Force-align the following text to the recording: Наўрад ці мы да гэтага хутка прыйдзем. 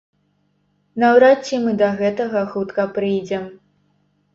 Наўрад 1.03 1.45
ці 1.47 1.55
мы 1.67 1.75
да 1.85 1.93
гэтага 2.03 2.45
хутка 2.57 2.91
прыйдзем. 2.99 3.51